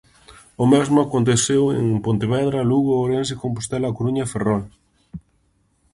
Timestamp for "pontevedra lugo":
2.05-2.91